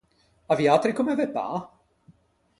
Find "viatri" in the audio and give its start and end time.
0.59-0.93